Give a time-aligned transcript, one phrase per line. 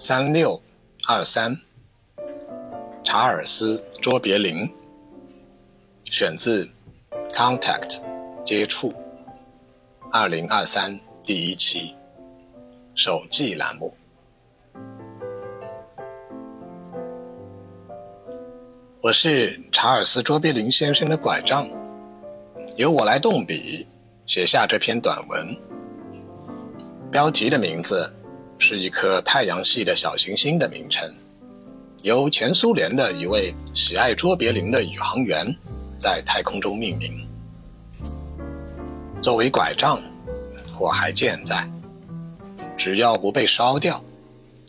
[0.00, 0.62] 三六
[1.08, 1.58] 二三，
[3.02, 4.72] 查尔斯·卓别林，
[6.04, 6.64] 选自
[7.34, 8.00] 《Contact》
[8.44, 8.94] 接触，
[10.12, 11.96] 二零二三第一期，
[12.94, 13.92] 手记栏目。
[19.02, 21.68] 我是查尔斯·卓别林先生的拐杖，
[22.76, 23.84] 由我来动笔
[24.26, 25.56] 写下这篇短文。
[27.10, 28.14] 标题的名字。
[28.58, 31.08] 是一颗太阳系的小行星的名称，
[32.02, 35.56] 由前苏联的一位喜爱卓别林的宇航员
[35.96, 37.26] 在太空中命名。
[39.22, 40.00] 作为拐杖，
[40.78, 41.68] 我还健在，
[42.76, 44.02] 只要不被烧掉，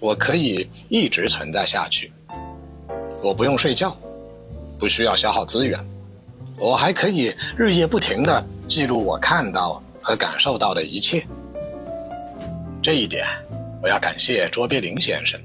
[0.00, 2.12] 我可以一直存在下去。
[3.22, 3.96] 我不用睡觉，
[4.78, 5.78] 不需要消耗资源，
[6.58, 11.26] 我还可以日夜不停地记录我看到和感受到的一切。
[12.80, 13.24] 这一点。
[13.82, 15.40] 我要感谢卓别林先生，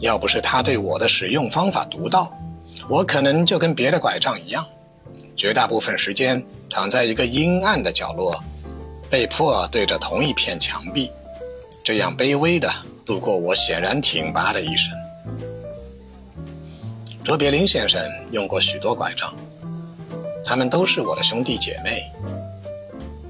[0.00, 2.32] 要不是他对我的使用方法独到，
[2.88, 4.66] 我可能就跟别的拐杖一样，
[5.36, 8.42] 绝大部分时间躺在一个阴暗的角落，
[9.10, 11.10] 被迫对着同一片墙壁，
[11.84, 12.72] 这样卑微的
[13.04, 14.96] 度过我显然挺拔的一生。
[17.22, 19.32] 卓别林先生用过许多拐杖，
[20.42, 22.10] 他们都是我的兄弟姐妹，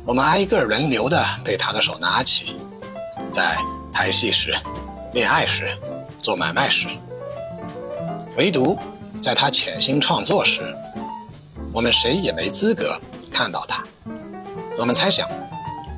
[0.06, 2.54] 我们挨个轮流的被他的手拿起，
[3.28, 3.56] 在。
[3.92, 4.54] 拍戏时、
[5.12, 5.68] 恋爱时、
[6.22, 6.88] 做买卖时，
[8.36, 8.76] 唯独
[9.20, 10.74] 在他潜心创作时，
[11.72, 12.98] 我们谁也没资格
[13.30, 13.84] 看到他。
[14.78, 15.28] 我们猜想，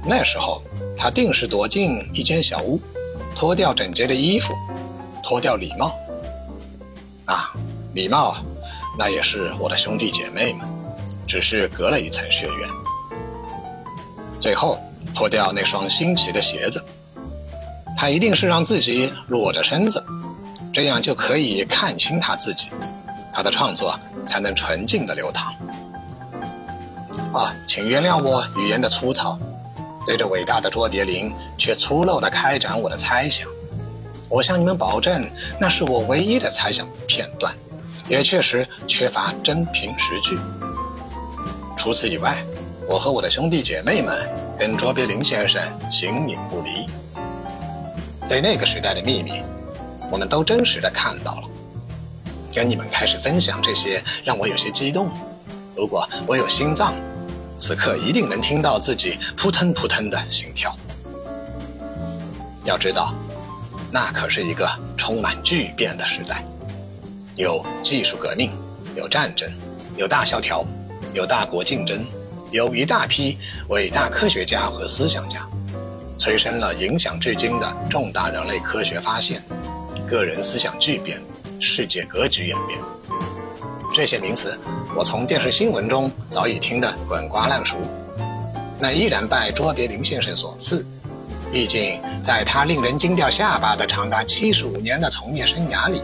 [0.05, 0.61] 那时候
[0.99, 2.81] 他定是躲进一间小屋，
[3.37, 4.53] 脱掉整洁的衣服，
[5.23, 5.93] 脱掉礼帽。
[7.27, 7.55] 啊，
[7.95, 8.37] 礼帽，
[8.99, 10.67] 那也是我的兄弟姐妹们，
[11.27, 12.69] 只是隔了一层血缘。
[14.41, 14.79] 最后，
[15.15, 16.85] 脱掉那双新奇的鞋子。
[18.05, 20.05] 他一定是让自己裸着身子，
[20.75, 22.69] 这样就可以看清他自己，
[23.33, 25.55] 他的创作才能纯净的流淌。
[27.33, 29.39] 啊，请原谅我语言的粗糙，
[30.07, 33.49] 对着伟大的卓别林却粗陋的开展我的猜想。
[34.29, 35.27] 我向你们保证，
[35.59, 37.51] 那是我唯一的猜想片段，
[38.07, 40.39] 也确实缺乏真凭实据。
[41.75, 42.45] 除此以外，
[42.87, 44.15] 我和我的兄弟姐妹们
[44.59, 46.87] 跟卓别林先生形影不离。
[48.29, 49.43] 对那个时代的秘密，
[50.11, 51.49] 我们都真实的看到了。
[52.55, 55.11] 跟你们开始分享这些，让我有些激动。
[55.77, 56.95] 如果我有心脏，
[57.59, 60.75] 此刻一定能听到自己扑腾扑腾的心跳。
[62.65, 63.13] 要知道，
[63.91, 66.45] 那可是一个充满巨变的时代，
[67.37, 68.51] 有技术革命，
[68.97, 69.51] 有战争，
[69.97, 70.65] 有大萧条，
[71.13, 72.07] 有大国竞争，
[72.53, 73.37] 有一大批
[73.69, 75.47] 伟大科学家和思想家。
[76.19, 79.43] 催生了影响至今的重大人类科学发现，
[80.09, 81.21] 个人思想巨变，
[81.61, 82.79] 世界格局演变。
[83.95, 84.59] 这些名词，
[84.97, 87.77] 我从电视新闻中早已听得滚瓜烂熟。
[88.79, 90.85] 那依然拜卓别林先生所赐，
[91.53, 96.03] 毕竟在他令人惊掉下巴的长达七十五年的从业生涯里，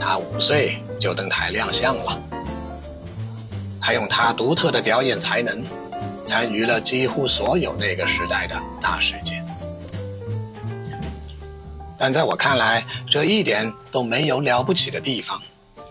[0.00, 2.18] 他五岁就登台亮相了。
[3.80, 5.62] 他用他独特的表演才能。
[6.24, 9.44] 参与了几乎所有那个时代的大事件，
[11.98, 15.40] 但在我看来，这一点都没有了不起的地方，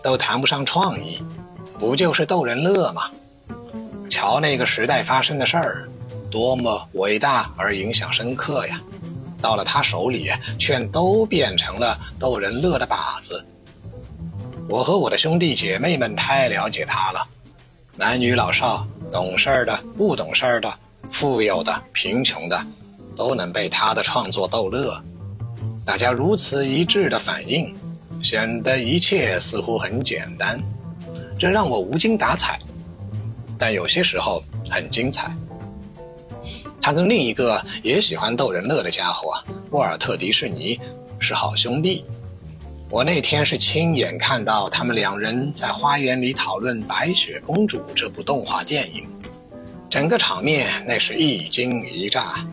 [0.02, 1.22] 都谈不上创意，
[1.78, 3.02] 不就是逗人乐吗？
[4.10, 5.88] 瞧那个时代发生的事儿，
[6.30, 8.80] 多么伟大而影响深刻呀！
[9.40, 13.44] 到了他手里，却都变成了逗人乐的靶子。
[14.68, 17.26] 我和我的兄弟姐妹们太了解他了，
[17.96, 18.86] 男女老少。
[19.12, 20.72] 懂事儿的、不懂事儿的、
[21.10, 22.58] 富有的、贫穷的，
[23.14, 25.00] 都能被他的创作逗乐。
[25.84, 27.74] 大家如此一致的反应，
[28.22, 30.58] 显得一切似乎很简单，
[31.38, 32.58] 这让我无精打采。
[33.58, 35.30] 但有些时候很精彩。
[36.80, 39.32] 他跟另一个也喜欢逗人乐的家伙
[39.70, 40.80] 沃尔特·迪士尼
[41.20, 42.04] 是好兄弟。
[42.92, 49.08] 我那天是亲眼看到他们两人在花园里讨论《白雪公主》这部动画电影，
[49.88, 52.46] 整个场面那是一惊一乍。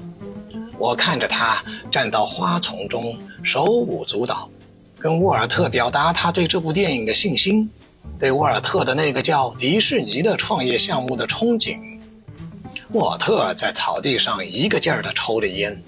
[0.78, 4.50] 我看着他站到花丛中，手舞足蹈，
[4.98, 7.70] 跟沃尔特表达他对这部电影的信心，
[8.18, 11.78] 对沃尔特的那个叫迪士尼的创业项目的憧憬。
[12.94, 15.84] 沃尔特在草地上一个劲儿地抽着烟，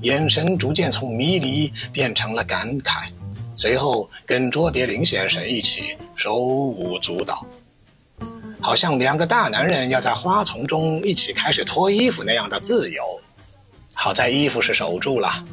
[0.00, 3.06] 眼神逐渐从迷离变成了感慨。
[3.54, 7.46] 随后跟卓别林先生一起手舞足蹈，
[8.60, 13.02] 好像两个大男人要在花丛中一起开始脱衣服那样的自由。
[13.94, 15.44] 好在衣服是守住了，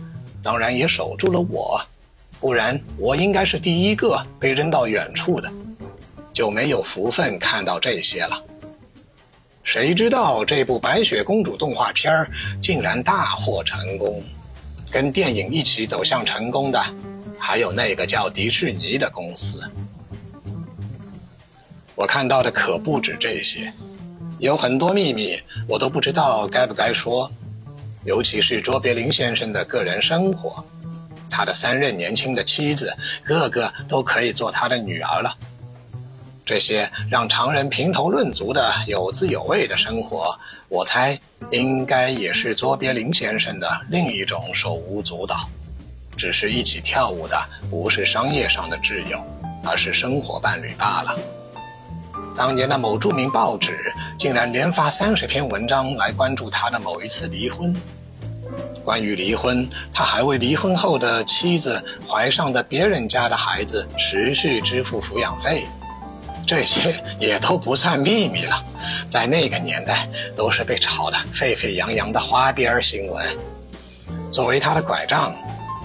[0.41, 1.79] 当然也守住了我，
[2.39, 5.51] 不然我应该是第一个被扔到远处的，
[6.33, 8.41] 就没有福分看到这些了。
[9.61, 12.11] 谁知道这部白雪公主动画片
[12.61, 14.23] 竟然大获成功，
[14.89, 16.81] 跟电影一起走向成功的，
[17.39, 19.71] 还有那个叫迪士尼的公司。
[21.95, 23.73] 我看到的可不止这些，
[24.39, 27.31] 有很多秘密我都不知道该不该说，
[28.05, 30.63] 尤其是卓别林先生的个人生活。
[31.29, 35.37] 他的三任年轻的妻子，个个都可以做他的女儿了。
[36.45, 40.37] 这些让常人评头论足的有滋有味的生活，
[40.67, 41.19] 我猜
[41.51, 45.47] 应该也是卓别林先生的另一种手舞足蹈。
[46.19, 47.35] 只是一起跳舞的
[47.71, 49.25] 不是商业上的挚友，
[49.63, 51.17] 而是生活伴侣罢了。
[52.35, 57.73] 当年的某著名报纸竟然连发三十篇文章来关注他的某一次离婚。
[58.83, 65.65] 关于离婚，他还为离婚后的妻子怀上的别人家的孩子持续支付抚养费，
[66.45, 68.61] 这些也都不算秘密了，
[69.07, 73.25] 在那个年代都是被炒得沸沸扬扬的花边新闻。
[74.31, 75.35] 作为他的拐杖，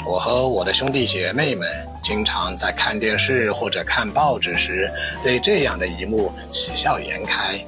[0.06, 1.66] 我和我的兄弟姐妹们
[2.02, 4.90] 经常在看电视或者看报纸时，
[5.22, 7.58] 对这样的一幕喜笑颜开。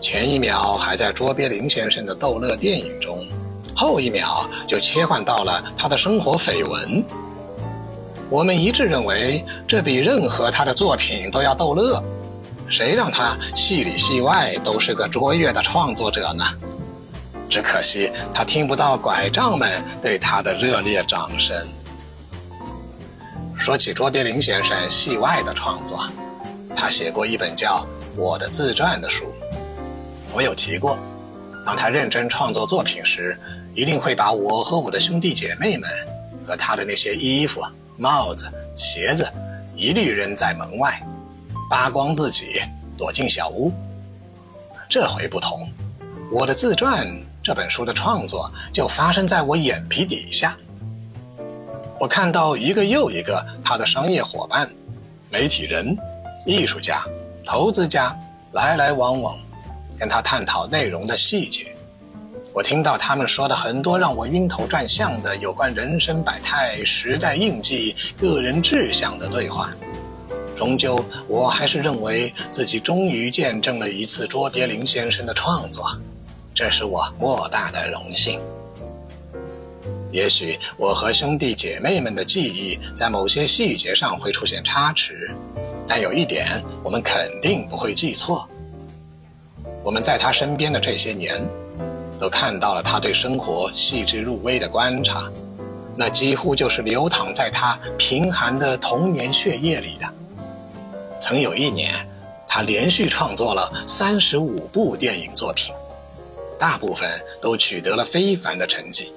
[0.00, 3.26] 前一秒还在卓别林先生的逗乐电影中。
[3.74, 7.04] 后一秒就切换到了他的生活绯闻。
[8.30, 12.02] 我们一致认为，这比任何他的作品都要逗乐。
[12.68, 16.44] 谁让他戏里戏外都是个卓越的创作者呢？
[17.52, 21.54] 只可惜他听不到拐杖们对他的热烈掌声。
[23.60, 26.08] 说起卓别林先生戏外的创作，
[26.74, 27.86] 他写过一本叫
[28.18, 29.30] 《我的自传》的书，
[30.32, 30.98] 我有提过。
[31.62, 33.38] 当他认真创作作品时，
[33.74, 35.90] 一定会把我和我的兄弟姐妹们
[36.46, 37.62] 和他的那些衣服、
[37.98, 39.30] 帽子、鞋子
[39.76, 41.06] 一律扔在门外，
[41.68, 42.62] 扒光自己
[42.96, 43.70] 躲进小屋。
[44.88, 45.70] 这回不同，
[46.32, 47.06] 我的自传
[47.42, 50.56] 这本书的创作就发生在我眼皮底下。
[51.98, 54.70] 我看到一个又一个他的商业伙伴、
[55.30, 55.96] 媒体人、
[56.46, 57.02] 艺术家、
[57.44, 58.16] 投资家
[58.52, 59.38] 来来往往，
[59.98, 61.74] 跟他探讨内容的细节。
[62.52, 69.72] 我听到他们说的很多让我晕头转向的有关人生百态、时代印记、个人志向的对话，
[70.56, 75.98] 终究我还是认为自己终于见证了一次卓别林先生的创作，
[76.54, 78.40] 这是我莫大的荣幸。
[80.10, 85.30] 也许我和兄弟姐妹们的记忆在某些细节上会出现差池，
[85.86, 88.48] 但有一点我们肯定不会记错：
[89.82, 91.48] 我们在他身边的这些年。
[92.20, 95.28] 都看到了他对生活细致入微的观察，
[95.96, 100.06] 那几乎就是流淌在他贫寒的童年血液里的。
[101.18, 101.92] 曾有一年，
[102.46, 105.74] 他连续创作了三十五部电影作品，
[106.62, 107.10] 大部分
[107.40, 109.12] 都取得了非凡的成绩。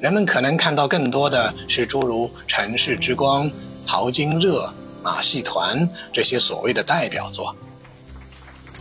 [0.00, 3.46] 人们可能看到更多的是诸如《城市之光》
[3.88, 4.66] 《淘金热》
[5.02, 5.80] 《马戏团》
[6.12, 7.56] 这些所谓的代表作，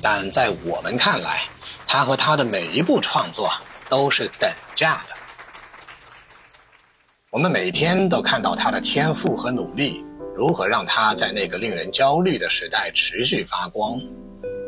[0.04, 1.40] 但在我们看来，
[1.88, 3.52] 他和他的每一部创作
[3.90, 5.16] 都是等价的。
[7.32, 14.00] 我们每天都看到他的天赋和努力如何让他在那个令人焦虑的时代持续发光，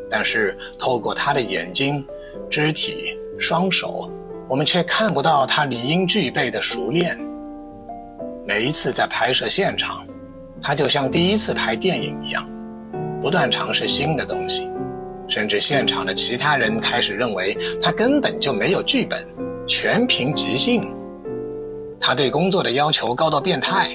[0.09, 2.03] 但是透过他的眼睛、
[2.49, 4.11] 肢体、双手，
[4.47, 7.17] 我们却看不到他理应具备的熟练。
[8.45, 10.05] 每一次在拍摄现场，
[10.61, 12.49] 他就像第一次拍电影一样，
[13.21, 14.69] 不断尝试新的东西。
[15.27, 19.23] 甚至现场的其他人开始认为他根本就没有剧本，
[19.67, 20.91] 全凭即兴。
[21.99, 23.89] 他对工作的要求高到变态，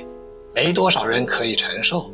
[0.55, 2.09] 没多少人可以承受。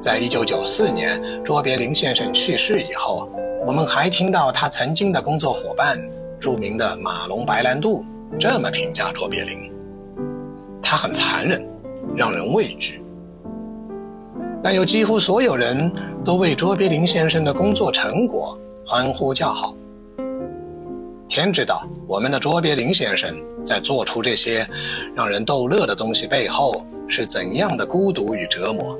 [0.00, 3.28] 在一九九四年卓别林先生去世以后，
[3.66, 5.98] 我们还听到他曾经的工作伙伴、
[6.38, 8.04] 著名的马龙白兰度
[8.38, 9.72] 这么评价卓别林：
[10.82, 11.66] 他很残忍，
[12.14, 13.02] 让人畏惧。
[14.62, 15.90] 但有几乎所有人
[16.22, 19.74] 都为卓别林先生的工作成果欢呼叫好。
[21.26, 24.66] 天知道，我们的卓别林先生在做出这些
[25.14, 28.98] 让人逗乐的东西背后是怎样的孤独与折磨。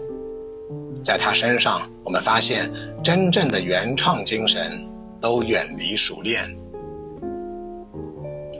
[1.05, 2.71] 在他身上，我们发现
[3.03, 4.89] 真正的原创精神
[5.21, 6.41] 都远离熟练。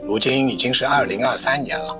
[0.03, 1.97] 如今已经是二零二三年了。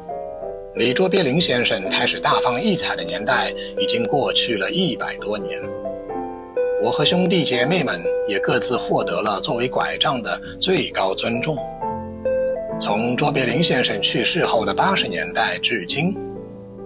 [0.75, 5.59] 李卓别林先生开始大放异彩的年代已经过去了一百多年，
[6.83, 11.57] 我和兄弟姐妹们也各自获得了作为拐杖的最高尊重。
[12.79, 16.13] 从卓别林先生去世后的八十年代至今，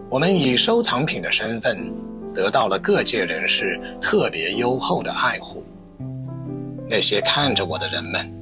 [0.09, 1.91] 我们以收藏品的身份
[2.33, 5.65] 得到了各界人士特别优厚的爱护。
[6.89, 8.33] 那些看着我的人们，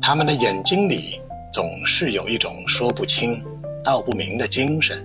[0.00, 1.20] 他们的眼睛里
[1.52, 3.44] 总是有一种说不清
[3.82, 5.04] 道不明的精神。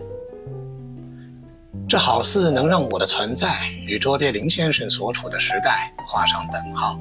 [1.88, 3.48] 这好似能让我的存在
[3.86, 7.00] 与卓别林先生所处的时代画上等号。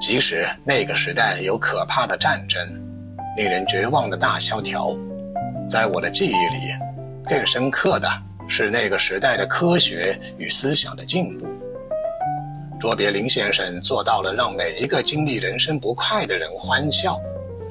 [0.00, 2.60] 即使那个时代有可怕的战争，
[3.36, 4.96] 令人绝望的大萧条，
[5.68, 6.74] 在我的记忆里，
[7.28, 8.08] 更深刻的
[8.52, 11.46] 是那个时代的科学与思想的进步。
[12.78, 17.18] 卓别林先生做到了让每一个经历人生不快的人欢笑，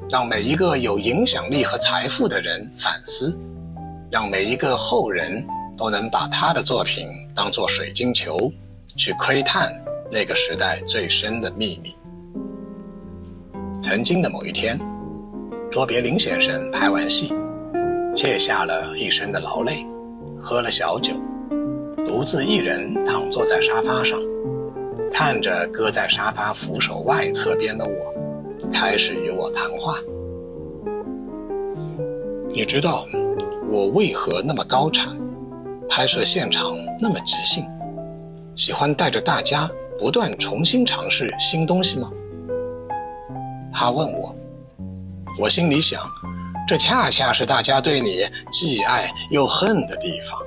[0.10, 3.38] 让每一个有影响力和财富的人反思，
[4.10, 5.46] 让每一个后人。
[5.78, 8.52] 都能把他的作品当作水晶球，
[8.98, 9.74] 去窥探
[10.12, 11.96] 那个时代最深的秘密。
[13.80, 14.78] 曾经的某一天，
[15.72, 17.34] 卓别林先生拍完戏，
[18.16, 19.84] 卸下了一身的劳累，
[20.42, 21.14] 喝了小酒，
[22.06, 24.20] 独自一人躺坐在沙发上，
[25.14, 28.14] 看着搁在沙发扶手外侧边的我，
[28.72, 29.96] 开始与我谈话。
[32.50, 33.06] 你知道
[33.70, 35.16] 我为何那么高产？
[35.88, 37.66] 拍摄现场那么即兴，
[38.56, 39.70] 喜欢带着大家
[40.00, 42.10] 不断重新尝试新东西吗？
[43.74, 44.36] 他问我，
[45.40, 46.00] 我心里想，
[46.72, 50.42] 这恰恰是大家对你既爱又恨的地方。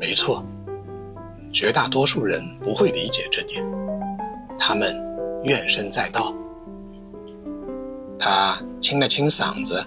[0.00, 0.44] 没错，
[1.52, 3.64] 绝大多数人不会理解这点，
[4.58, 4.92] 他们
[5.44, 6.34] 怨声载道。
[8.18, 9.80] 他清了清嗓子。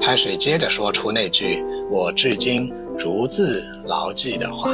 [0.00, 4.70] 开始接着说出那句我至今逐字牢记的话：“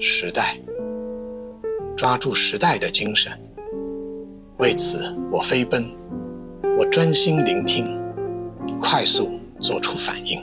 [0.00, 0.60] 时代，
[1.96, 3.32] 抓住时代的精神。
[4.60, 5.90] 为此，我飞奔，
[6.78, 7.98] 我专心聆听，
[8.78, 10.38] 快速做出反应。”